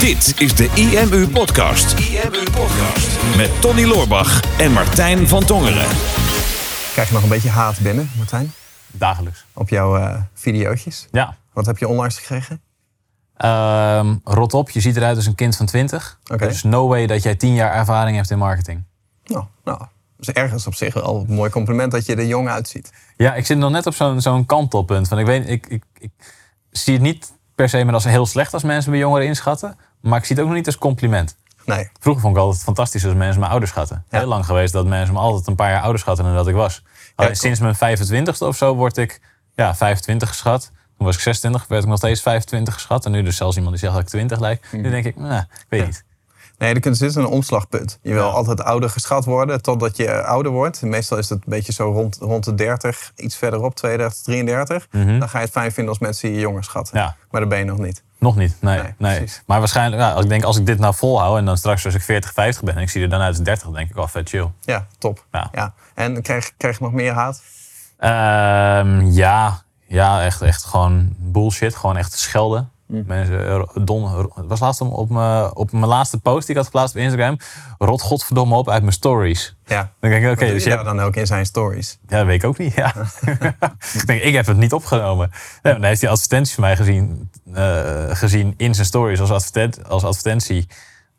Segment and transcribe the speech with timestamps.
[0.00, 1.98] Dit is de IMU Podcast.
[1.98, 3.36] IMU Podcast.
[3.36, 5.86] Met Tony Loorbach en Martijn van Tongeren.
[6.92, 8.52] Krijg je nog een beetje haat binnen, Martijn?
[8.86, 9.44] Dagelijks.
[9.52, 11.08] Op jouw eh videootjes?
[11.10, 11.36] Ja.
[11.52, 12.60] Wat heb je onlangs gekregen?
[13.36, 16.18] Ehm, rot op, je ziet eruit als een kind van 20.
[16.32, 16.44] Oké.
[16.44, 18.84] Er is no way dat jij 10 jaar ervaring hebt in marketing.
[19.24, 22.48] Nou, nou, dat is ergens op zich wel een mooi compliment dat je er jong
[22.48, 22.92] uitziet.
[23.16, 25.08] Ja, ik zit nog net op zo'n zo'n kantelpunt.
[25.08, 26.12] Van ik, weet, ik, ik, ik
[26.70, 29.76] zie het niet per se meer als heel slecht als mensen mijn jongeren inschatten.
[30.00, 31.36] Maar ik zie het ook nog niet als compliment.
[31.64, 34.04] Nee, Vroeger vond ik altijd fantastisch als mensen me ouder schatten.
[34.10, 34.18] Ja.
[34.18, 36.54] Heel lang geweest dat mensen me altijd een paar jaar ouder schatten dan dat ik
[36.54, 36.82] was.
[37.14, 39.20] Alleen sinds mijn 25ste of zo word ik
[39.54, 40.70] ja, 25 geschat.
[40.96, 43.04] Toen was ik 26, werd ik nog steeds 25 geschat.
[43.06, 44.68] En nu dus zelfs iemand die zegt dat ik 20 lijk.
[44.72, 45.86] Nu denk ik, nou, ik weet Ja.
[45.86, 46.04] niet.
[46.60, 47.98] Nee er zit een omslagpunt.
[48.02, 48.30] Je wil Ja.
[48.30, 50.82] altijd ouder geschat worden totdat je ouder wordt.
[50.82, 54.86] Meestal is het een beetje zo rond, rond de 30, iets verderop, 32, 33.
[55.18, 56.96] Dan ga je het fijn vinden als mensen je jonger schatten.
[56.96, 57.04] Mhm.
[57.04, 57.16] Ja.
[57.30, 58.02] Maar dat ben je nog niet.
[58.18, 58.80] Nog niet, nee.
[58.98, 59.24] Nee.
[59.46, 62.02] Maar waarschijnlijk, als ik denk, als ik dit nou volhoud en dan straks als ik
[62.02, 64.08] 40, 50 ben en ik zie er dan uit als 30, dan denk ik wel
[64.08, 64.50] vet chill.
[64.60, 65.24] Ja, top.
[65.32, 65.48] Ja.
[65.52, 65.72] Ja.
[65.94, 67.42] En krijg, krijg je nog meer haat?
[67.98, 71.76] Ehm, ja, ja, echt, echt gewoon bullshit.
[71.76, 72.70] Gewoon echt schelden.
[72.90, 73.04] Mm.
[73.06, 76.64] Mensen, eh, don, het was laatst op, mijn, op mijn laatste post die ik had
[76.64, 77.36] geplaatst op Instagram.
[77.78, 79.56] Rot godverdomme op uit mijn stories.
[79.64, 79.92] Ja.
[80.00, 81.98] Dan denk ik, oké, dus je hebt, dan ook in zijn stories.
[82.08, 82.74] ja, dat weet ik ook niet.
[82.74, 82.94] Ja.
[83.94, 85.28] ik denk, ik heb het niet opgenomen.
[85.30, 89.30] Nee, maar dan heeft hij advertenties van mij gezien, eh, gezien in zijn stories als,
[89.30, 90.66] advertent, als advertentie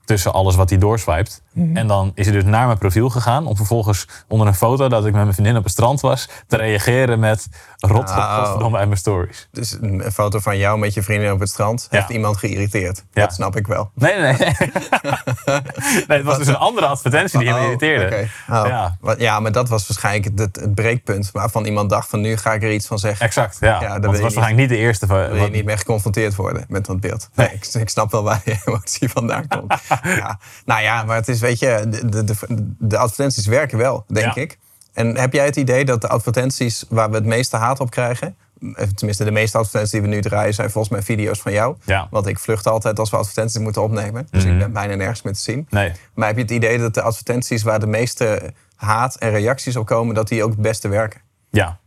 [0.05, 1.41] tussen alles wat hij doorswipet.
[1.73, 5.05] En dan is hij dus naar mijn profiel gegaan om vervolgens onder een foto dat
[5.05, 7.47] ik met mijn vriendin op het strand was te reageren met
[7.79, 8.37] rot Oh.
[8.37, 9.47] godverdomme uit mijn stories.
[9.51, 11.97] Dus een foto van jou met je vriendin op het strand Ja.
[11.97, 13.03] heeft iemand geïrriteerd.
[13.13, 13.21] Ja.
[13.21, 13.91] Dat snap ik wel.
[13.95, 14.53] Nee, nee, nee.
[16.07, 18.15] nee, het was dus een andere advertentie die hem Oh, irriteerde.
[18.49, 18.63] Oh.
[18.67, 18.97] Ja.
[19.17, 22.63] Ja, maar dat was waarschijnlijk het, het breekpunt waarvan iemand dacht van nu ga ik
[22.63, 23.25] er iets van zeggen.
[23.25, 23.81] Exact, ja.
[23.81, 25.17] Ja, dat was waarschijnlijk niet de eerste van...
[25.27, 27.29] Wil je niet meer geconfronteerd worden met dat beeld.
[27.35, 29.73] Nee, ik, ik snap wel waar je emotie vandaan komt.
[30.23, 30.39] ja.
[30.65, 32.35] Nou ja, maar het is, weet je, de, de,
[32.79, 34.41] de, advertenties werken wel, denk Ja.
[34.41, 34.57] ik.
[34.93, 38.35] En heb jij het idee dat de advertenties waar we het meeste haat op krijgen...
[38.75, 40.53] eh, tenminste de meeste advertenties die we nu draaien...
[40.53, 41.75] zijn volgens mij video's van jou.
[41.85, 42.07] Ja.
[42.11, 44.27] Want ik vlucht altijd als we advertenties moeten opnemen.
[44.31, 44.53] Dus Mhm.
[44.53, 45.67] ik ben bijna nergens meer te zien.
[45.69, 45.91] Nee.
[46.13, 49.85] Maar heb je het idee dat de advertenties waar de meeste haat en reacties op
[49.85, 50.15] komen...
[50.15, 51.21] dat die ook het beste werken?
[51.49, 51.79] Ja.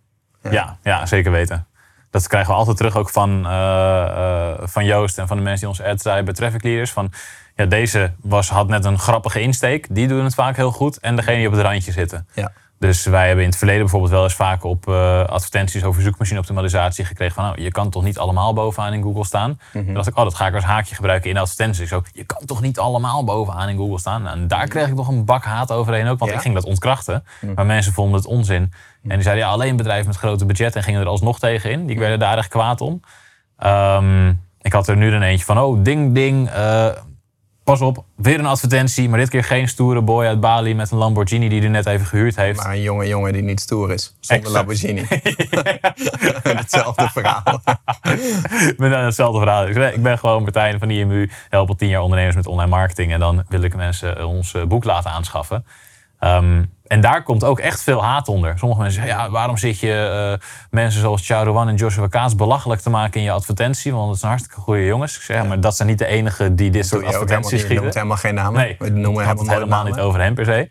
[0.51, 0.79] Ja.
[0.83, 1.67] ja, zeker weten.
[2.15, 5.61] Dat krijgen we altijd terug ook van, eh, eh, van Joost en van de mensen
[5.61, 6.93] die onze ads draaien bij Traffic Leaders.
[6.93, 7.13] Van,
[7.57, 9.87] ja, deze was, had net een grappige insteek.
[9.91, 10.99] Die doen het vaak heel goed.
[10.99, 12.29] En degene die op het randje zitten.
[12.35, 12.53] Ja.
[12.79, 17.05] Dus wij hebben in het verleden bijvoorbeeld wel eens vaak op eh, advertenties over zoekmachine-optimalisatie
[17.05, 19.61] gekregen van nou, je kan toch niet allemaal bovenaan in Google staan.
[19.73, 19.85] Mhm.
[19.85, 21.89] Dan dacht ik, oh, dat ga ik als haakje gebruiken in de advertenties.
[21.89, 24.23] Zo, je kan toch niet allemaal bovenaan in Google staan.
[24.23, 26.37] Nou, En daar kreeg ik toch een bak haat overheen ook, want Ja?
[26.37, 27.25] ik ging dat ontkrachten.
[27.41, 27.53] Mhm.
[27.55, 28.73] Maar mensen vonden het onzin.
[29.03, 31.87] En die zeiden, ja, alleen bedrijven met grote budgetten en gingen er alsnog tegen in.
[31.87, 33.01] Die werden daar echt kwaad om.
[33.59, 34.29] Ehm,
[34.61, 36.49] ik had er nu dan eentje van, oh, ding, ding.
[36.51, 36.87] eh,
[37.65, 39.09] pas op, weer een advertentie.
[39.09, 42.07] Maar dit keer geen stoere boy uit Bali met een Lamborghini die hij net even
[42.07, 42.63] gehuurd heeft.
[42.63, 44.17] Maar een jonge jongen die niet stoer is.
[44.21, 44.57] Zonder Exact.
[44.57, 45.07] Lamborghini.
[46.59, 47.61] Hetzelfde verhaal.
[48.97, 49.67] Aan hetzelfde verhaal.
[49.69, 52.71] Ik ben- Ik ben gewoon Martijn van IMU, help al tien jaar ondernemers met online
[52.71, 53.13] marketing.
[53.13, 55.65] En dan wil ik mensen eh, ons eh, boek laten aanschaffen.
[56.19, 58.59] Ehm, en daar komt ook echt veel haat onder.
[58.59, 62.81] Sommige mensen zeggen, ja, waarom zit je eh, mensen zoals Charouan en Joshua Kaats belachelijk
[62.81, 63.93] te maken in je advertentie?
[63.93, 65.17] Want het zijn hartstikke goede jongens.
[65.17, 67.61] Ik zeg, ja, maar dat zijn niet de enigen die dit soort advertenties niet.
[67.61, 68.01] Je noemt schieten.
[68.01, 68.61] helemaal geen namen.
[68.61, 70.69] Nee, We noemen het helemaal niet over hem per se.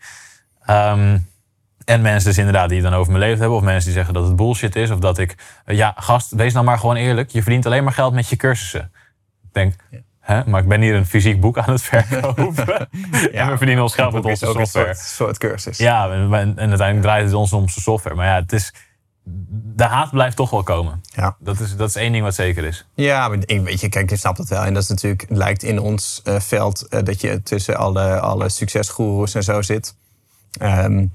[0.66, 1.18] Ehm,
[1.86, 3.58] en mensen dus inderdaad die het dan over mijn leven hebben.
[3.58, 4.90] Of mensen die zeggen dat het bullshit is.
[4.92, 5.36] Of dat ik...
[5.66, 7.30] eh, ja, gast, wees nou maar gewoon eerlijk.
[7.32, 8.92] Je verdient alleen maar geld met je cursussen.
[9.44, 9.74] Ik denk,
[10.24, 12.90] hè, maar ik ben hier een fysiek boek aan het verkopen.
[13.32, 14.96] en we verdienen ons geld met onze ook een software.
[14.96, 15.78] soort, soort cursus.
[15.78, 18.16] Ja, en, en uiteindelijk draait het ons om onze software.
[18.16, 18.74] Maar ja, het is...
[19.76, 21.02] De haat blijft toch wel komen.
[21.16, 21.36] Ja.
[21.40, 22.86] Dat is, dat is één ding wat zeker is.
[22.94, 24.64] Ja, maar ik, weet je, kijk, je snapt het wel.
[24.64, 28.50] En dat is natuurlijk, lijkt in ons eh, veld eh, dat je tussen alle, alle
[28.50, 29.96] succesgoeroes en zo zit.
[30.60, 31.06] Ehm,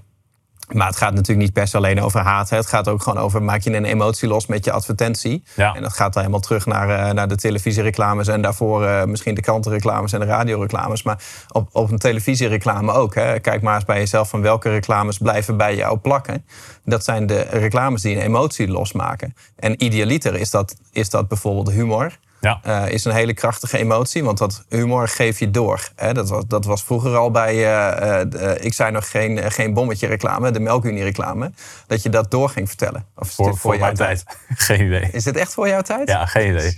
[0.72, 2.50] maar het gaat natuurlijk niet per se alleen over haat.
[2.50, 2.56] Hè.
[2.56, 5.42] Het gaat ook gewoon over, maak je een emotie los met je advertentie.
[5.54, 5.74] Ja.
[5.74, 9.34] En dat gaat dan helemaal terug naar, eh, naar de televisiereclames en daarvoor eh, misschien
[9.34, 11.02] de krantenreclames en de radioreclames.
[11.02, 13.14] Maar op, op een televisiereclame ook.
[13.14, 13.38] Hè.
[13.40, 16.44] Kijk maar eens bij jezelf van welke reclames blijven bij jou plakken.
[16.84, 19.34] Dat zijn de reclames die een emotie losmaken.
[19.56, 22.18] En idealiter is dat, is dat bijvoorbeeld humor.
[22.40, 22.60] Ja.
[22.62, 25.88] eh, is een hele krachtige emotie, want dat humor geef je door.
[25.94, 26.12] Hè?
[26.14, 28.20] Dat, was, dat was vroeger al bij, eh,
[28.52, 31.52] eh, ik zei nog geen, geen bommetje reclame, de melkunie reclame,
[31.86, 33.06] dat je dat door ging vertellen.
[33.16, 34.24] Of is Voor, dit voor, jouw mijn tijd.
[34.66, 35.08] Geen idee.
[35.12, 36.08] Is dit echt voor jouw tijd?
[36.08, 36.76] Ja, geen idee.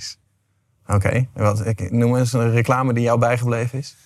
[0.87, 3.97] Oké, wat- ik- noem eens een reclame die jou bijgebleven is.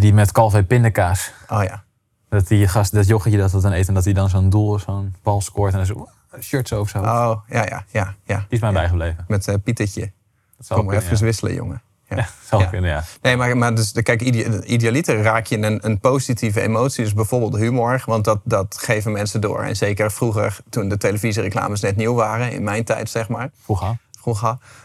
[0.00, 1.32] Die met Calvé pindakaas.
[1.48, 1.84] Oh ja.
[2.28, 4.78] Dat die gast, dat jochetje dat dat dan eet en dat hij dan zo'n doel,
[4.78, 6.98] zo'n bal scoort en dan zo, een shirt zo of zo.
[6.98, 8.36] Oh, ja, ja, ja, ja.
[8.36, 9.24] Die is mij bijgebleven.
[9.28, 10.10] Met eh Pietertje.
[10.56, 11.24] Dat zou Kom maar even ja.
[11.24, 11.82] wisselen, jongen.
[12.08, 12.26] Ja.
[12.58, 13.04] Ja, kunnen, ja.
[13.22, 17.04] Nee, maar, maar dus, kijk, ide- idealiter raak je een, een positieve emotie.
[17.04, 19.62] Dus bijvoorbeeld humor, want dat, dat geven mensen door.
[19.62, 23.96] En zeker vroeger, toen de televisiereclames net nieuw waren, in mijn tijd zeg maar, Vroeger.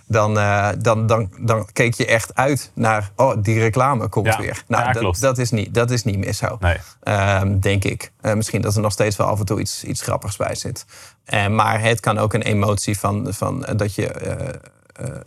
[0.06, 4.38] Dan, eh, dan, dan, dan keek je echt uit naar, oh, die reclame komt Ja,
[4.38, 4.64] weer.
[4.68, 5.22] Nou, ja, dat, klopt.
[5.22, 6.58] dat, is niet, dat is niet meer zo.
[6.60, 6.78] Nee.
[7.04, 8.12] Ehm, denk ik.
[8.22, 10.86] Eh, misschien dat er nog steeds wel af en toe iets, iets grappigs bij zit.
[11.26, 14.12] Eh, maar het kan ook een emotie van, van dat je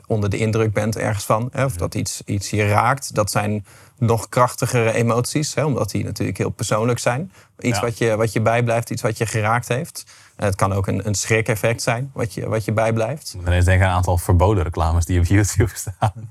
[0.07, 1.49] onder de indruk bent ergens van.
[1.53, 3.15] Hè, of dat iets, iets je raakt.
[3.15, 3.65] Dat zijn
[3.99, 5.55] nog krachtigere emoties.
[5.55, 7.33] Hè, omdat die natuurlijk heel persoonlijk zijn.
[7.59, 7.85] Iets Ja.
[7.85, 10.05] wat, je, wat je bijblijft, iets wat je geraakt heeft.
[10.37, 13.29] Het kan ook een, een schrik-effect zijn wat je, wat je bijblijft.
[13.29, 16.29] Ik moet ineens denken aan een aantal verboden reclames die op YouTube staan.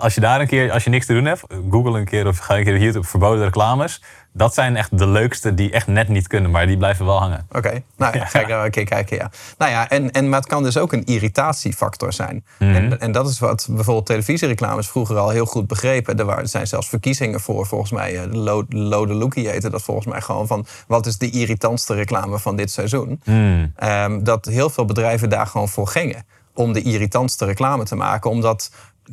[0.00, 2.38] Als je daar een keer, als je niks te doen hebt, google een keer of
[2.38, 4.02] ga een keer op YouTube verboden reclames.
[4.34, 7.46] Dat zijn echt de leukste die echt net niet kunnen, maar die blijven wel hangen.
[7.52, 9.30] Oké, nou ja, ga ik een keer kijken, ja.
[9.58, 12.44] Nou ja, en, en, maar het kan dus ook een irritatiefactor zijn.
[12.58, 12.74] Mhm.
[12.74, 16.18] En, en dat is wat bijvoorbeeld televisiereclames vroeger al heel goed begrepen.
[16.18, 19.70] Er waren- er zijn zelfs verkiezingen voor, volgens mij, eh, de Lo- Lode Lookie heette
[19.70, 20.66] dat volgens mij gewoon van...
[20.86, 23.20] wat is de irritantste reclame van dit seizoen?
[23.24, 23.72] Hmm.
[23.76, 26.24] Ehm, dat heel veel bedrijven daar gewoon voor gingen.
[26.54, 28.30] Om de irritantste reclame te maken.
[28.30, 28.70] Omdat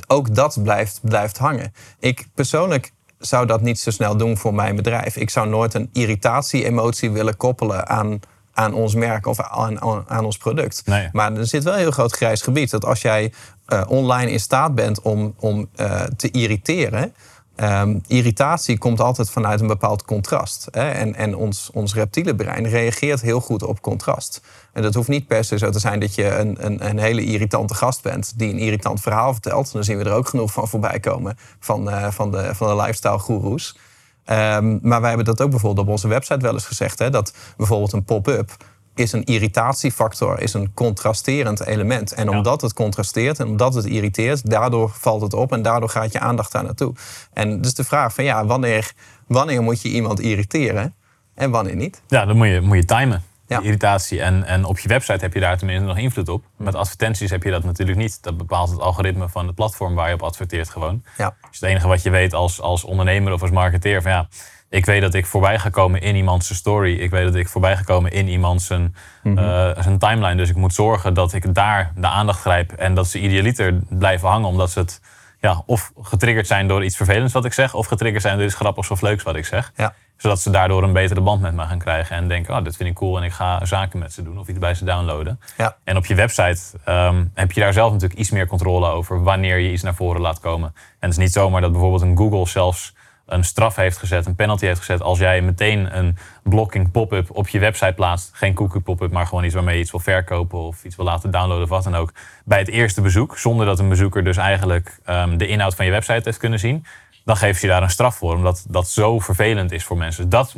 [0.07, 1.73] ook dat blijft, blijft hangen.
[1.99, 5.15] Ik persoonlijk zou dat niet zo snel doen voor mijn bedrijf.
[5.15, 8.19] Ik zou nooit een irritatie-emotie willen koppelen aan,
[8.53, 10.81] aan ons merk of aan, aan, aan ons product.
[10.85, 11.09] Nee.
[11.11, 12.69] Maar er zit wel een heel groot grijs gebied.
[12.69, 13.33] Dat als jij
[13.65, 17.13] eh, online in staat bent om, om eh, te irriteren.
[17.59, 20.67] Ehm, irritatie komt altijd vanuit een bepaald contrast.
[20.71, 20.89] Hè?
[20.89, 24.41] En, en ons, ons reptiele brein reageert heel goed op contrast.
[24.73, 27.23] En dat hoeft niet per se zo te zijn dat je een, een, een hele
[27.23, 29.71] irritante gast bent die een irritant verhaal vertelt.
[29.71, 32.81] Dan zien we er ook genoeg van voorbij komen van, eh, van, de, van de
[32.81, 33.77] lifestyle goeroes.
[34.25, 36.99] Ehm, maar wij hebben dat ook bijvoorbeeld op onze website wel eens gezegd.
[36.99, 38.51] Hè, dat bijvoorbeeld een pop-up
[38.99, 42.13] is een irritatiefactor, is een contrasterend element.
[42.13, 46.11] En omdat het contrasteert en omdat het irriteert, daardoor valt het op en daardoor gaat
[46.11, 46.93] je aandacht daar naartoe.
[47.33, 48.91] En dus de vraag van ja, wanneer,
[49.27, 50.95] wanneer moet je iemand irriteren
[51.35, 52.01] en wanneer niet?
[52.07, 53.23] Ja, dan moet je, moet je timen.
[53.47, 53.61] Ja.
[53.61, 54.21] Irritatie.
[54.21, 56.43] En, en op je website heb je daar tenminste nog invloed op.
[56.57, 58.23] Met advertenties heb je dat natuurlijk niet.
[58.23, 61.03] Dat bepaalt het algoritme van het platform waar je op adverteert gewoon.
[61.17, 61.35] Ja.
[61.49, 64.27] Dus het enige wat je weet als, als ondernemer of als marketeer van ja,
[64.69, 66.99] ik weet dat ik voorbij ga komen in iemands story.
[66.99, 70.35] Ik weet dat ik voorbij ga komen in iemands zijn, eh, zijn timeline.
[70.35, 74.29] Dus ik moet zorgen dat ik daar de aandacht grijp en dat ze idealiter blijven
[74.29, 75.01] hangen omdat ze het
[75.41, 78.55] ja, of getriggerd zijn door iets vervelends wat ik zeg, of getriggerd zijn door iets
[78.55, 79.71] grappigs of leuks wat ik zeg.
[79.75, 79.93] Ja.
[80.17, 82.89] Zodat ze daardoor een betere band met me gaan krijgen en denken, oh, dit vind
[82.89, 85.39] ik cool en ik ga zaken met ze doen of iets bij ze downloaden.
[85.57, 85.75] Ja.
[85.83, 89.57] En op je website ehm, heb je daar zelf natuurlijk iets meer controle over wanneer
[89.57, 90.73] je iets naar voren laat komen.
[90.75, 92.93] En het is niet zomaar dat bijvoorbeeld een Google zelfs
[93.31, 95.01] een straf heeft gezet, een penalty heeft gezet.
[95.01, 98.29] Als jij meteen een blocking pop-up op je website plaatst.
[98.33, 101.31] Geen cookie pop-up, maar gewoon iets waarmee je iets wil verkopen of iets wil laten
[101.31, 102.13] downloaden of wat dan ook.
[102.45, 105.91] Bij het eerste bezoek, zonder dat een bezoeker dus eigenlijk ehm, de inhoud van je
[105.91, 106.85] website heeft kunnen zien.
[107.25, 110.29] Dan geef je daar een straf voor, omdat dat zo vervelend is voor mensen.
[110.29, 110.55] Dat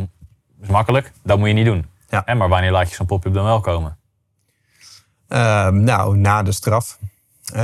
[0.61, 1.85] is makkelijk, dat moet je niet doen.
[2.09, 2.21] Ja.
[2.25, 3.97] Hè, maar wanneer laat je zo'n pop-up dan wel komen?
[5.27, 6.97] Ehm, nou, na de straf.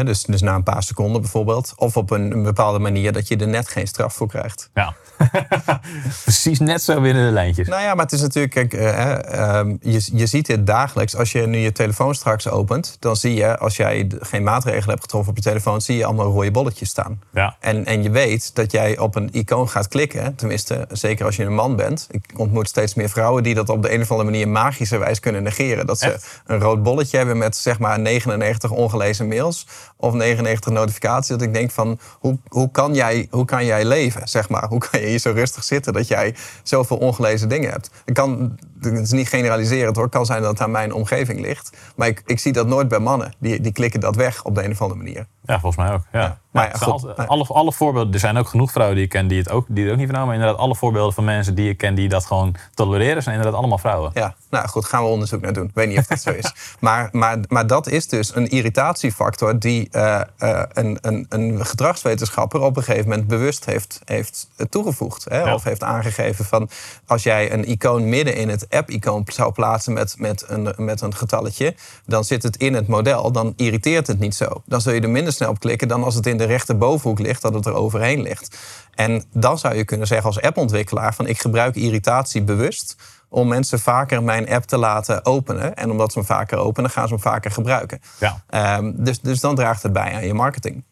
[0.04, 1.74] Dus, dus na een paar seconden bijvoorbeeld.
[1.75, 4.69] Of op een, een bepaalde manier dat je er net geen straf voor krijgt.
[4.74, 4.95] Ja.
[6.24, 7.68] Precies net zo binnen de lijntjes.
[7.68, 11.16] Nou ja, maar het is natuurlijk, kijk, eh, ehm, je, je ziet dit dagelijks.
[11.16, 15.01] Als je nu je telefoon straks opent, dan zie je, als jij geen maatregelen hebt
[15.01, 17.22] getroffen op je telefoon, zie je allemaal rode bolletjes staan.
[17.33, 17.56] Ja.
[17.60, 20.35] En, en je weet dat jij op een icoon gaat klikken.
[20.35, 22.07] Tenminste, zeker als je een man bent.
[22.12, 25.44] Ik ontmoet steeds meer vrouwen die dat op de een of andere manier magischerwijs kunnen
[25.44, 25.85] negeren.
[25.85, 26.42] Dat ze Echt?
[26.45, 31.28] een rood bolletje hebben met zeg maar 99 ongelezen mails of 99 notificaties.
[31.28, 34.28] Dat ik denk van, hoe, hoe, kan, jij, hoe kan jij leven?
[34.28, 34.68] Zeg maar?
[34.78, 37.90] Hoe kan je hier zo rustig zitten dat jij zoveel ongelezen dingen hebt?
[38.06, 40.06] Het, kan, het is niet generaliserend hoor.
[40.06, 41.78] Het kan zijn dat het aan mijn omgeving ligt.
[41.96, 43.34] Maar ik, ik zie dat nooit bij mannen.
[43.40, 45.28] Die, die klikken dat weg op de een of andere manier.
[45.47, 46.01] Ja, volgens mij ook.
[46.11, 46.37] Ja.
[46.63, 49.37] Ja, Maar ja, alle, alle voorbeelden, er zijn ook genoeg vrouwen die ik ken die
[49.37, 50.27] het ook, die het ook niet vernomen.
[50.30, 53.59] Maar inderdaad, alle voorbeelden van mensen die ik ken die dat gewoon tolereren, zijn inderdaad
[53.59, 54.11] allemaal vrouwen.
[54.13, 55.66] Ja, nou goed, gaan we onderzoek naar doen.
[55.66, 56.54] Ik weet niet of dat zo is.
[56.80, 62.61] Maar, maar, maar dat is dus een irritatiefactor die eh, eh, een, een, een gedragswetenschapper
[62.61, 65.25] op een gegeven moment bewust heeft, heeft toegevoegd.
[65.30, 65.39] Hè?
[65.39, 65.54] Ja.
[65.54, 66.69] Of heeft aangegeven van
[67.06, 71.16] als jij een icoon midden in het app-icoon zou plaatsen met, met, een, met een
[71.16, 71.75] getalletje,
[72.06, 74.61] dan zit het in het model, dan irriteert het niet zo.
[74.66, 77.42] Dan zul je er minder snel op klikken dan als het in de rechterbovenhoek ligt,
[77.42, 78.58] dat het er overheen ligt.
[78.94, 82.96] En dan zou je kunnen zeggen als appontwikkelaar van ik gebruik irritatie bewust
[83.30, 85.76] om mensen vaker mijn app te laten openen.
[85.76, 88.00] En omdat ze hem vaker openen, gaan ze hem vaker gebruiken.
[88.20, 88.44] Ja.
[88.48, 90.84] Ehm, dus, dus dan draagt het bij aan je marketing.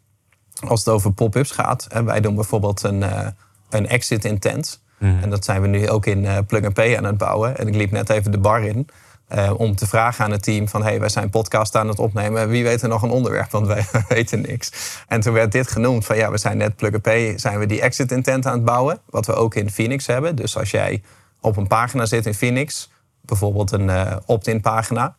[0.68, 3.28] Als het over pop-ups gaat, wij doen bijvoorbeeld een, eh,
[3.70, 4.84] een exit intent.
[5.00, 7.58] En dat zijn we nu ook in eh, Plug and Pay aan het bouwen.
[7.58, 8.88] En ik liep net even de bar in.
[9.28, 10.84] Eh, om te vragen aan het team van...
[10.84, 12.50] hey, wij zijn podcast aan het opnemen.
[12.50, 13.52] Wie weet er nog een onderwerp?
[13.52, 14.72] Want wij weten niks.
[15.08, 16.16] En toen werd dit genoemd van...
[16.16, 17.00] ja, we zijn net Plug
[17.36, 19.00] zijn we die exit intent aan het bouwen.
[19.10, 20.36] Wat we ook in Phoenix hebben.
[20.36, 21.02] Dus als jij
[21.42, 22.92] op een pagina zit in Phoenix...
[23.22, 25.16] bijvoorbeeld een uh, opt-in pagina...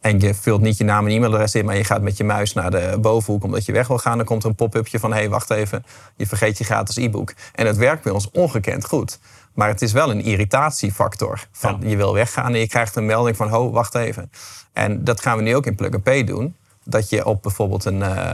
[0.00, 1.64] en je vult niet je naam en e-mailadres in...
[1.64, 4.16] maar je gaat met je muis naar de bovenhoek omdat je weg wil gaan...
[4.16, 5.12] dan komt er een pop-upje van...
[5.12, 5.84] hé, hey, wacht even,
[6.16, 7.34] je vergeet je gratis e-book.
[7.54, 9.18] En het werkt bij ons ongekend goed.
[9.54, 11.46] Maar het is wel een irritatiefactor.
[11.52, 13.48] Van Je wil weggaan en je krijgt een melding van...
[13.48, 14.30] ho, wacht even.
[14.72, 16.56] En dat gaan we nu ook in Plug and Pay doen.
[16.84, 18.32] Dat je op bijvoorbeeld een, uh,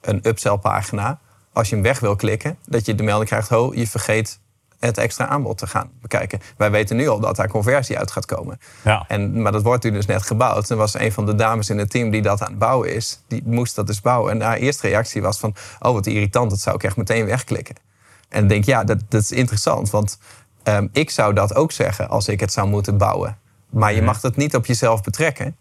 [0.00, 1.18] een upsell pagina...
[1.52, 3.48] als je hem weg wil klikken, dat je de melding krijgt...
[3.48, 4.38] ho, je vergeet
[4.78, 6.40] het extra aanbod te gaan bekijken.
[6.56, 8.60] Wij weten nu al dat daar conversie uit gaat komen.
[8.84, 9.04] Ja.
[9.08, 10.70] En, maar dat wordt nu dus net gebouwd.
[10.70, 13.20] Er was een van de dames in het team die dat aan het bouwen is.
[13.26, 14.32] Die moest dat dus bouwen.
[14.32, 15.54] En haar eerste reactie was van...
[15.80, 17.74] oh, wat irritant, dat zou ik echt meteen wegklikken.
[18.28, 19.90] En ik denk, ja, dat, dat is interessant.
[19.90, 20.18] Want
[20.68, 23.38] Ehm, ik zou dat ook zeggen als ik het zou moeten bouwen.
[23.70, 24.06] Maar je mhm.
[24.06, 25.56] mag het niet op jezelf betrekken.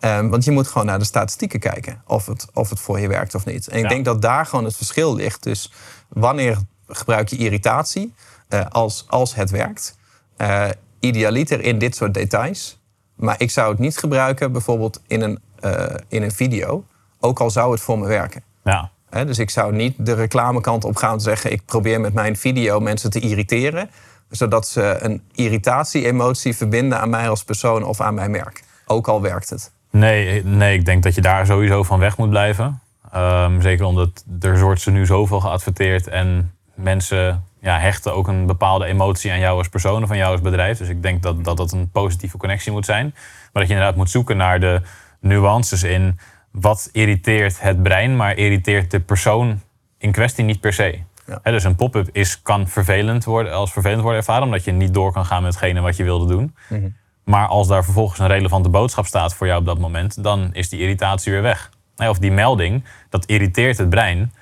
[0.00, 3.08] Ehm, want je moet gewoon naar de statistieken kijken of het, of het voor je
[3.08, 3.68] werkt of niet.
[3.68, 5.42] En ik denk dat daar gewoon het verschil ligt.
[5.42, 5.72] Dus
[6.08, 8.14] wanneer gebruik je irritatie
[8.48, 9.98] uh, als, als het werkt?
[10.38, 10.68] Uh,
[11.00, 12.80] idealiter in dit soort details.
[13.14, 16.84] Maar ik zou het niet gebruiken bijvoorbeeld in een, uh, in een video.
[17.20, 18.42] Ook al zou het voor me werken.
[18.64, 18.90] Ja.
[19.10, 21.52] dus ik zou niet de reclamekant op gaan zeggen...
[21.52, 23.90] ik probeer met mijn video mensen te irriteren
[24.30, 28.62] zodat ze een irritatie-emotie verbinden aan mij als persoon of aan mijn merk.
[28.86, 29.72] Ook al werkt het.
[29.90, 32.80] Nee, nee ik denk dat je daar sowieso van weg moet blijven.
[33.16, 38.46] Um, zeker omdat er wordt ze nu zoveel geadverteerd en mensen ja, hechten ook een
[38.46, 40.78] bepaalde emotie aan jou als persoon of aan jou als bedrijf.
[40.78, 43.04] Dus ik denk dat, dat dat een positieve connectie moet zijn.
[43.14, 44.82] Maar dat je inderdaad moet zoeken naar de
[45.20, 46.18] nuances in
[46.50, 49.60] wat irriteert het brein, maar irriteert de persoon
[49.98, 50.98] in kwestie niet per se
[51.42, 55.12] dus een pop-up is, kan vervelend worden, als vervelend worden ervaren, omdat je niet door
[55.12, 56.54] kan gaan met hetgene wat je wilde doen.
[56.68, 56.88] Mhm.
[57.24, 60.68] Maar als daar vervolgens een relevante boodschap staat voor jou op dat moment, dan is
[60.68, 61.70] die irritatie weer weg.
[61.96, 64.32] Of die melding, dat irriteert het brein.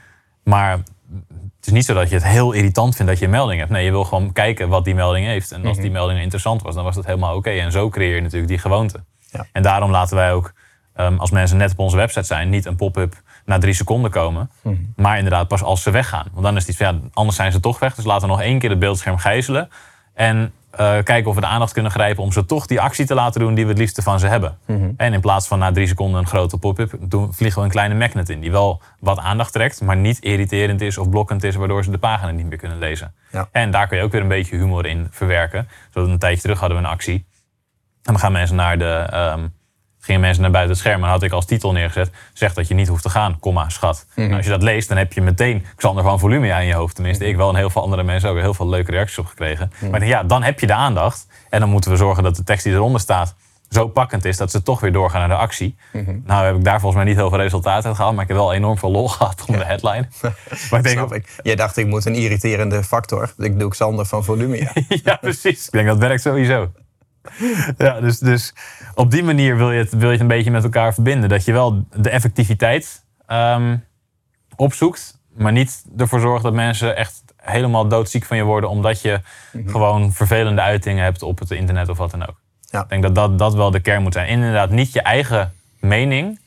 [0.43, 0.71] Maar
[1.57, 3.73] het is niet zo dat je het heel irritant vindt dat je een melding hebt.
[3.73, 5.53] Nee, je wil gewoon kijken wat die melding heeft.
[5.53, 5.83] En als mhm.
[5.83, 7.51] die melding interessant was, dan was dat helemaal oké.
[7.51, 9.05] En zo creëer je natuurlijk die gewoonte.
[9.31, 9.47] Ja.
[9.53, 10.53] En daarom laten wij ook,
[10.95, 14.51] ehm, als mensen net op onze website zijn, niet een pop-up na drie seconden komen.
[14.63, 14.75] Mhm.
[14.97, 16.27] Maar inderdaad pas als ze weggaan.
[16.33, 17.95] Want dan is het iets van, ja, anders zijn ze toch weg.
[17.95, 19.69] Dus laten we nog één keer het beeldscherm gijzelen.
[20.15, 23.15] En uh, kijken of we de aandacht kunnen grijpen om ze toch die actie te
[23.15, 24.59] laten doen die we het liefste van ze hebben.
[24.67, 24.91] Mhm.
[24.97, 26.95] En in plaats van na drie seconden een grote pop-up,
[27.31, 28.41] vliegen we een kleine magnet in.
[28.41, 31.99] Die wel wat aandacht trekt, maar niet irriterend is of blokkend is, waardoor ze de
[31.99, 33.15] pagina niet meer kunnen lezen.
[33.33, 33.49] Ja.
[33.53, 35.69] En daar kun je ook weer een beetje humor in verwerken.
[35.91, 37.27] Zo een tijdje terug hadden we een actie.
[38.03, 39.47] En dan gaan mensen naar de, ehm,
[40.01, 42.75] gingen mensen naar buiten het scherm en had ik als titel neergezet: zeg dat je
[42.75, 44.07] niet hoeft te gaan, komma, schat.
[44.09, 44.21] Mhm.
[44.21, 46.95] nou, als je dat leest, dan heb je meteen Xander van Volumia in je hoofd.
[46.95, 49.73] Tenminste, ik wel en heel veel andere mensen ook heel veel leuke reacties op gekregen.
[49.79, 49.91] Mhm.
[49.91, 51.27] Maar ja, dan heb je de aandacht.
[51.51, 53.35] En dan moeten we zorgen dat de tekst die eronder staat
[53.71, 55.77] zo pakkend is dat ze toch weer doorgaan naar de actie.
[55.93, 56.19] Mhm.
[56.25, 58.39] Nou heb ik daar volgens mij niet heel veel resultaten uit gehaald, maar ik heb
[58.39, 60.09] wel enorm veel lol gehad om de headline.
[60.71, 61.41] maar ik denk, ik.
[61.43, 63.33] Jij dacht ik moet een irriterende factor.
[63.37, 64.73] Ik doe Xander van Volumia.
[65.05, 65.67] ja, precies.
[65.67, 66.71] Ik denk dat werkt sowieso.
[67.79, 68.55] ja, dus, dus
[68.95, 71.29] op die manier wil je, het, wil je het een beetje met elkaar verbinden.
[71.29, 73.77] Dat je wel de effectiviteit ehm,
[74.57, 79.21] opzoekt, maar niet ervoor zorgt dat mensen echt helemaal doodziek van je worden, omdat je
[79.53, 79.69] mhm.
[79.69, 82.41] gewoon vervelende uitingen hebt op het internet of wat dan ook.
[82.61, 82.83] Ja.
[82.83, 84.29] Ik denk dat, dat dat wel de kern moet zijn.
[84.29, 86.41] Inderdaad, niet je eigen mening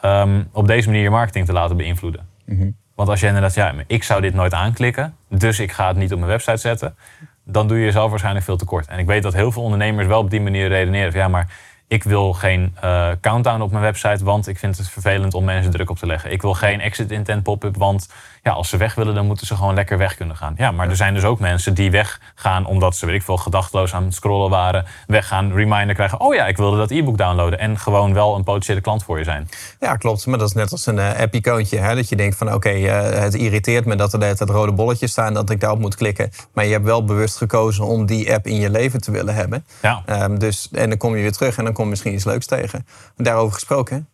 [0.00, 2.28] ehm, op deze manier je marketing te laten beïnvloeden.
[2.44, 2.70] Mhm.
[2.94, 6.12] Want als je inderdaad, ja, ik zou dit nooit aanklikken, dus ik ga het niet
[6.12, 6.96] op mijn website zetten
[7.44, 8.86] dan doe je jezelf waarschijnlijk veel tekort.
[8.86, 11.12] En ik weet dat heel veel ondernemers wel op die manier redeneren.
[11.12, 11.48] Van, ja, maar
[11.86, 15.70] ik wil geen uh, countdown op mijn website, want ik vind het vervelend om mensen
[15.70, 16.32] druk op te leggen.
[16.32, 18.08] Ik wil geen exit intent pop-up, want
[18.44, 20.54] ja, als ze weg willen, dan moeten ze gewoon lekker weg kunnen gaan.
[20.56, 23.94] Ja, maar er zijn dus ook mensen die weggaan omdat ze, weet ik veel, gedachteloos
[23.94, 24.84] aan het scrollen waren.
[25.06, 26.20] Weggaan, reminder krijgen.
[26.20, 27.58] Oh ja, ik wilde dat e-book downloaden.
[27.58, 29.48] En gewoon wel een potentiële klant voor je zijn.
[29.80, 30.26] Ja, klopt.
[30.26, 31.78] Maar dat is net als een uh, app-icoontje.
[31.78, 31.94] Hè?
[31.94, 35.34] Dat je denkt van oké, eh, het irriteert me dat er het rode bolletjes staan.
[35.34, 36.30] Dat ik daarop moet klikken.
[36.52, 39.64] Maar je hebt wel bewust gekozen om die app in je leven te willen hebben.
[39.82, 40.02] Ja.
[40.22, 42.46] Um, dus, en dan kom je weer terug en dan kom je misschien iets leuks
[42.46, 42.86] tegen.
[43.16, 44.08] Daarover gesproken.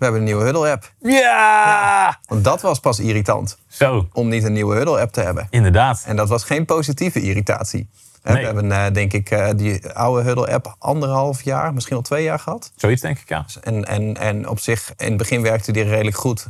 [0.00, 0.92] We hebben een nieuwe Huddle-app.
[0.98, 2.18] Ja!
[2.26, 3.58] Want dat was pas irritant.
[3.68, 4.08] Zo.
[4.12, 5.46] Om niet een nieuwe Huddle-app te hebben.
[5.50, 6.02] Inderdaad.
[6.06, 7.88] En dat was geen positieve irritatie.
[8.22, 12.38] We hebben, uh, denk ik, uh, die oude Huddle-app anderhalf jaar, misschien al twee jaar
[12.38, 12.72] gehad.
[12.76, 13.44] Zoiets, denk ik, ja.
[13.60, 16.48] En, en, en op zich, in het begin werkte die redelijk goed.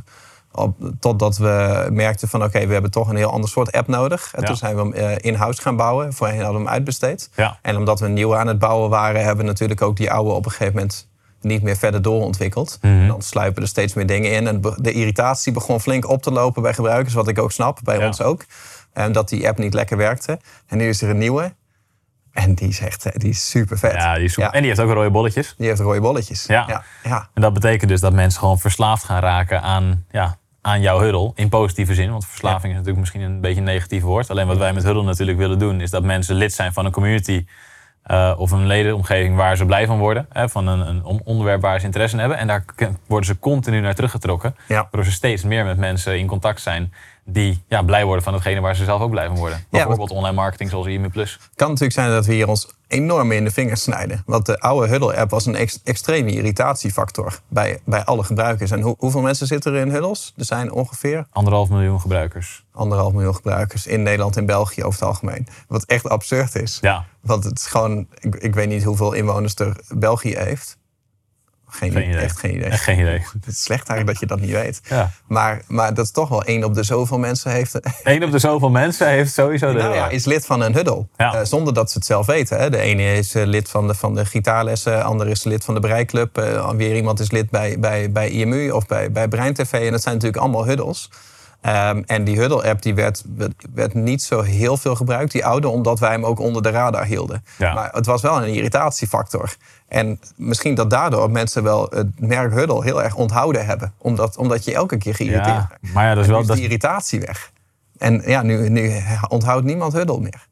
[0.51, 4.33] Op, totdat we merkten van, oké, we hebben toch een heel ander soort app nodig.
[4.35, 6.13] En toen zijn we hem uh, in-house gaan bouwen.
[6.13, 7.29] Voorheen hadden we hem uitbesteed.
[7.35, 7.57] Ja.
[7.61, 9.23] En omdat we een nieuwe aan het bouwen waren...
[9.23, 11.09] hebben we natuurlijk ook die oude op een gegeven moment
[11.43, 12.77] niet meer verder doorontwikkeld.
[12.81, 14.47] Mm Dan sluipen er steeds meer dingen in.
[14.47, 18.05] En de irritatie begon flink op te lopen bij gebruikers, wat ik ook snap, bij
[18.05, 18.45] ons ook.
[18.93, 20.39] En dat die app niet lekker werkte.
[20.67, 21.53] En nu is er een nieuwe.
[22.31, 23.93] En die is echt eh, die is super vet.
[23.93, 24.51] Ja, die is super.
[24.51, 25.53] En die heeft ook rode bolletjes.
[25.57, 26.45] Die heeft rode bolletjes.
[26.45, 26.65] Ja.
[26.67, 26.83] ja.
[27.03, 27.29] ja.
[27.33, 31.31] En dat betekent dus dat mensen gewoon verslaafd gaan raken aan, ja, aan jouw huddle.
[31.35, 34.29] In positieve zin, want verslaving is natuurlijk misschien een beetje een negatief woord.
[34.29, 36.91] Alleen wat wij met huddle natuurlijk willen doen, is dat mensen lid zijn van een
[36.91, 37.45] community
[38.03, 40.25] eh, of een ledenomgeving waar ze blij van worden.
[40.29, 42.37] Hè, van een, een onderwerp waar ze interesse in hebben.
[42.37, 42.65] En daar
[43.07, 44.55] worden ze continu naar teruggetrokken.
[44.67, 44.81] Ja.
[44.81, 46.93] Waardoor ze steeds meer met mensen in contact zijn
[47.25, 49.65] die ja, blij worden van hetgene waar ze zelf ook blij van worden.
[49.69, 51.09] Bijvoorbeeld online marketing zoals IMU+.
[51.13, 54.23] Het kan natuurlijk zijn dat we hier ons enorm in de vingers snijden.
[54.25, 58.71] Want de oude Huddle-app was een ex- extreme irritatiefactor bij, bij alle gebruikers.
[58.71, 60.33] En hoe- hoeveel mensen zitten er in Huddles?
[60.37, 62.63] Er zijn ongeveer Anderhalf miljoen gebruikers.
[62.73, 65.47] anderhalf miljoen gebruikers in Nederland en België over het algemeen.
[65.67, 66.77] Wat echt absurd is.
[66.81, 70.77] Ja, Want het is gewoon, ik, ik weet niet hoeveel inwoners er België heeft.
[71.73, 72.21] Geen, Geen idee.
[72.21, 72.69] Echt geen idee.
[72.69, 73.19] echt geen idee.
[73.33, 74.81] Het is slecht eigenlijk dat je dat niet weet.
[74.83, 75.11] Ja.
[75.27, 78.39] Maar, maar dat is toch wel één op de zoveel mensen heeft, Eén op de
[78.39, 81.07] zoveel mensen heeft sowieso de nou ja, is lid van een huddle.
[81.17, 81.33] Ja.
[81.33, 82.59] Eh, zonder dat ze het zelf weten.
[82.59, 82.69] Hè.
[82.69, 85.73] De ene is eh, lid van de, van de gitaarlessen, de andere is lid van
[85.73, 86.37] de breiklub.
[86.37, 89.71] eh, weer iemand is lid bij, bij, bij IMU of bij, bij Brein TV.
[89.73, 91.09] En dat zijn natuurlijk allemaal huddles.
[91.61, 93.23] Ehm, en die Huddle-app die werd,
[93.73, 97.05] werd, niet zo heel veel gebruikt, die oude, omdat wij hem ook onder de radar
[97.05, 97.43] hielden.
[97.57, 97.73] Ja.
[97.73, 99.55] Maar het was wel een irritatiefactor.
[99.87, 103.93] En misschien dat daardoor mensen wel het merk Huddle heel erg onthouden hebben.
[103.97, 106.39] Omdat, omdat je elke keer geïrriteerd Ja, maar ja, dat is wel...
[106.39, 107.51] is Dat, die irritatie weg.
[107.97, 110.47] En ja, nu, nu onthoudt niemand Huddle meer.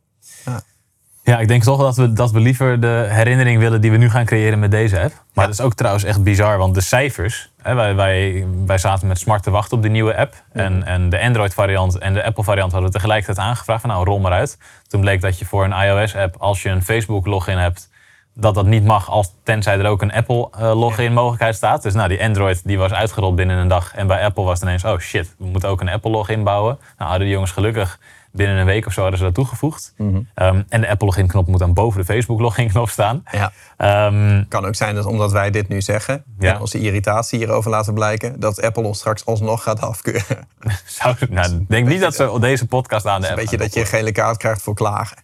[1.23, 4.09] ja, ik denk toch dat we, dat we liever de herinnering willen die we nu
[4.09, 5.23] gaan creëren met deze app.
[5.33, 7.48] Maar dat is ook trouwens echt bizar, want de cijfers...
[7.61, 10.33] Hè, wij, wij, wij zaten met smart te wachten op de nieuwe app.
[10.51, 13.81] En, en de Android variant en de Apple variant hadden we tegelijkertijd aangevraagd.
[13.81, 14.57] Van nou, rol maar uit.
[14.87, 17.89] Toen bleek dat je voor een iOS app, als je een Facebook login hebt...
[18.33, 21.83] dat dat niet mag, als, tenzij er ook een Apple eh, login mogelijkheid staat.
[21.83, 23.95] Dus nou, die Android die was uitgerold binnen een dag.
[23.95, 26.77] En bij Apple was het ineens, oh shit, we moeten ook een Apple login bouwen.
[26.97, 27.99] Nou, hadden die jongens gelukkig
[28.39, 29.93] binnen een week of zo hadden ze dat toegevoegd.
[30.33, 33.23] Ehm, en de Apple login knop moet dan boven de Facebook login knop staan.
[33.31, 33.51] Ja.
[33.77, 36.53] Ehm, kan ook zijn dat omdat wij dit nu zeggen Ja.
[36.53, 40.47] en onze irritatie hierover laten blijken, dat Apple ons straks alsnog gaat afkeuren.
[40.85, 43.73] zou, nou, ik denk niet dat ze deze podcast aan de Een app beetje dat
[43.73, 45.17] je een gele kaart krijgt voor klagen.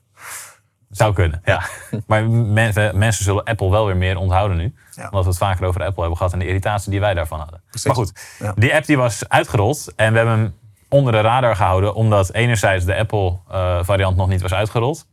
[0.89, 1.63] Zou kunnen, ja.
[2.07, 4.73] maar mensen, mensen zullen Apple wel weer meer onthouden nu.
[4.91, 5.03] Ja.
[5.03, 7.61] Omdat we het vaker over Apple hebben gehad en de irritatie die wij daarvan hadden.
[7.69, 7.85] Precies.
[7.87, 8.53] Maar goed, Ja.
[8.55, 10.53] die app die was uitgerold en we hebben hem
[10.95, 11.93] onder de radar gehouden.
[11.93, 15.07] Omdat enerzijds de Apple eh, variant nog niet was uitgerold.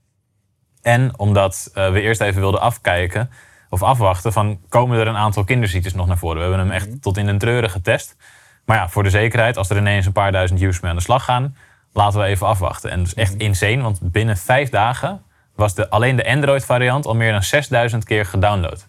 [0.82, 3.30] En omdat eh, we eerst even wilden afkijken
[3.70, 6.36] of afwachten van komen er een aantal kinderziektes nog naar voren.
[6.36, 8.16] We hebben hem echt tot in den treuren getest.
[8.64, 11.02] Maar ja, voor de zekerheid, als er ineens een paar duizend users mee aan de
[11.02, 11.56] slag gaan,
[11.92, 12.90] laten we even afwachten.
[12.90, 15.22] En dat is echt insane, want binnen vijf dagen
[15.54, 18.88] was de, alleen de Android variant al meer dan 6000 keer gedownload.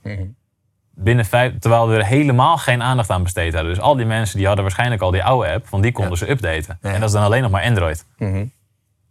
[0.95, 3.73] Binnen vijf, terwijl we er helemaal geen aandacht aan besteed hadden.
[3.73, 6.29] Dus al die mensen die hadden waarschijnlijk al die oude app, want die konden ze
[6.29, 6.77] updaten.
[6.81, 6.93] Ja.
[6.93, 8.05] En dat is dan alleen nog maar Android.
[8.17, 8.45] Mhm.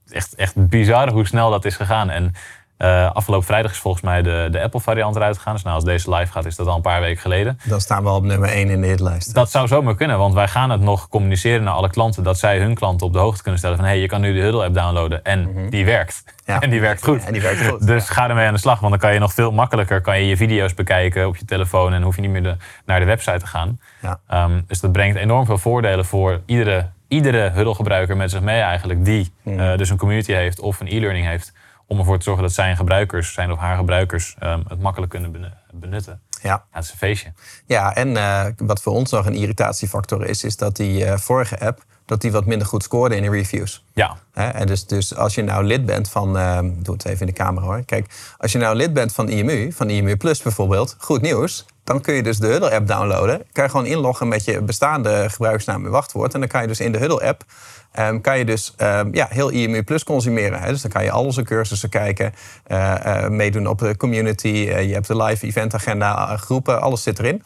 [0.09, 2.11] Echt, echt bizar hoe snel dat is gegaan.
[2.11, 2.35] En
[2.83, 5.53] eh, afgelopen vrijdag is volgens mij de, de Apple variant eruit gegaan.
[5.53, 7.59] Dus nou, als deze live gaat, is dat al een paar weken geleden.
[7.65, 9.35] Dan staan we al op nummer 1 in de hitlijst.
[9.35, 12.23] Dat zou zomaar kunnen, want wij gaan het nog communiceren naar alle klanten.
[12.23, 13.87] Dat zij hun klanten op de hoogte kunnen stellen van...
[13.87, 16.25] hé, hey, je kan nu de Huddle app downloaden en die werkt.
[16.45, 16.61] Ja.
[16.61, 17.25] En die werkt goed.
[17.25, 17.87] En die werkt goed.
[17.87, 20.01] Dus ga ermee aan de slag, want dan kan je nog veel makkelijker...
[20.01, 21.93] kan je je video's bekijken op je telefoon...
[21.93, 23.81] en hoef je niet meer de, naar de website te gaan.
[24.01, 24.21] Ja.
[24.29, 29.05] Ehm, dus dat brengt enorm veel voordelen voor iedere, iedere Huddle-gebruiker met zich mee eigenlijk...
[29.05, 31.53] die eh, dus een community heeft of een e-learning heeft...
[31.93, 34.35] om ervoor te zorgen dat zijn gebruikers, zijn of haar gebruikers...
[34.39, 36.21] ehm, het makkelijk kunnen benu- benutten.
[36.29, 36.49] Ja.
[36.49, 37.33] Ja, het is een feestje.
[37.67, 41.61] Ja, en eh, wat voor ons nog een irritatiefactor is, is dat die eh, vorige
[41.61, 43.85] app dat die wat minder goed scoorde in de reviews.
[43.93, 47.27] Ja, en dus, dus als je nou lid bent van, ehm doe het even in
[47.27, 47.83] de camera hoor.
[47.85, 48.07] Kijk,
[48.39, 51.65] als je nou lid bent van IMU, van IMU Plus bijvoorbeeld, goed nieuws.
[51.85, 53.43] Dan kun je dus de Huddle app downloaden.
[53.53, 56.35] Kan je gewoon inloggen met je bestaande gebruikersnaam en wachtwoord.
[56.35, 57.45] En dan kan je dus in de Huddle app
[57.93, 60.61] ehm, kan je dus ehm, ja, heel IMU Plus consumeren.
[60.61, 60.69] Hè.
[60.69, 62.35] Dus dan kan je al onze cursussen kijken,
[62.67, 64.49] eh, eh, meedoen op de community.
[64.49, 67.43] eh, je hebt de live event agenda, groepen, alles zit erin.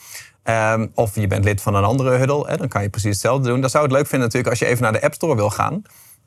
[0.46, 3.48] Ehm, of je bent lid van een andere Huddle, hè, dan kan je precies hetzelfde
[3.48, 3.60] doen.
[3.60, 5.82] Dan zou het leuk vinden natuurlijk als je even naar de App Store wil gaan.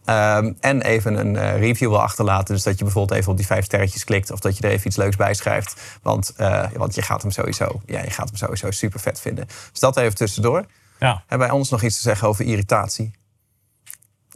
[0.05, 2.53] Ehm, en even een eh, review wil achterlaten.
[2.53, 4.31] Dus dat je bijvoorbeeld even op die vijf sterretjes klikt.
[4.31, 5.81] Of dat je er even iets leuks bij schrijft.
[6.01, 9.47] Want, eh, want je gaat hem sowieso, ja, je gaat hem sowieso super vet vinden.
[9.71, 10.65] Dus dat even tussendoor.
[10.99, 11.23] ja.
[11.27, 13.11] Hebben wij ons nog iets te zeggen over irritatie?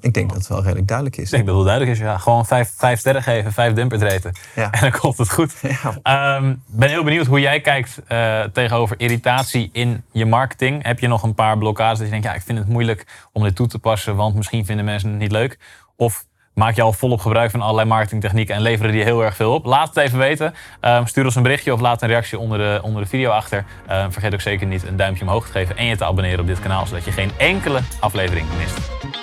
[0.04, 1.24] Ik denk dat het wel redelijk duidelijk is.
[1.24, 2.18] Ik denk dat het wel duidelijk is, ja.
[2.18, 4.34] Gewoon vijf, vijf sterren geven, vijf dumper treden.
[4.56, 4.72] Ja.
[4.72, 5.54] En dan komt het goed.
[5.62, 6.00] Ja.
[6.04, 10.84] Ehm, ben heel benieuwd hoe jij kijkt eh, tegenover irritatie in je marketing.
[10.84, 13.44] Heb je nog een paar blokkades dat je denkt, ja, ik vind het moeilijk om
[13.44, 15.60] dit toe te passen, want misschien vinden mensen het niet leuk.
[15.96, 19.54] Of maak je al volop gebruik van allerlei marketingtechnieken en leveren die heel erg veel
[19.54, 19.66] op?
[19.66, 20.54] Laat het even weten.
[20.80, 23.66] Ehm, stuur ons een berichtje of laat een reactie onder de, onder de video achter.
[23.88, 26.48] Ehm, vergeet ook zeker niet een duimpje omhoog te geven en je te abonneren op
[26.48, 29.23] dit kanaal, zodat je geen enkele aflevering mist.